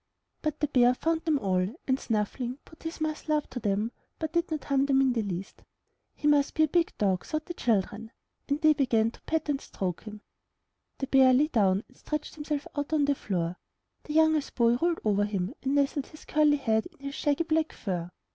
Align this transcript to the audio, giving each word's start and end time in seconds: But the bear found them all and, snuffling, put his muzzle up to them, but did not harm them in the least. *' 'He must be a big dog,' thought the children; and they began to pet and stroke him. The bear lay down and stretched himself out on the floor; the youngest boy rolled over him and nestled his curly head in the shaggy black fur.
But 0.41 0.59
the 0.61 0.67
bear 0.67 0.95
found 0.95 1.25
them 1.25 1.37
all 1.37 1.75
and, 1.87 1.99
snuffling, 1.99 2.57
put 2.65 2.81
his 2.81 2.99
muzzle 3.01 3.35
up 3.37 3.45
to 3.51 3.59
them, 3.59 3.91
but 4.17 4.33
did 4.33 4.49
not 4.49 4.63
harm 4.63 4.87
them 4.87 4.99
in 4.99 5.13
the 5.13 5.21
least. 5.21 5.61
*' 5.87 6.15
'He 6.15 6.27
must 6.27 6.55
be 6.55 6.63
a 6.63 6.67
big 6.67 6.91
dog,' 6.97 7.23
thought 7.23 7.45
the 7.45 7.53
children; 7.53 8.11
and 8.49 8.59
they 8.61 8.73
began 8.73 9.11
to 9.11 9.21
pet 9.21 9.47
and 9.47 9.61
stroke 9.61 10.01
him. 10.05 10.21
The 10.97 11.05
bear 11.05 11.33
lay 11.35 11.49
down 11.49 11.83
and 11.87 11.95
stretched 11.95 12.33
himself 12.33 12.65
out 12.75 12.93
on 12.93 13.05
the 13.05 13.13
floor; 13.13 13.57
the 14.05 14.13
youngest 14.13 14.55
boy 14.55 14.73
rolled 14.77 15.01
over 15.05 15.23
him 15.25 15.53
and 15.61 15.75
nestled 15.75 16.07
his 16.07 16.25
curly 16.25 16.57
head 16.57 16.87
in 16.99 17.05
the 17.05 17.11
shaggy 17.11 17.43
black 17.43 17.71
fur. 17.71 18.09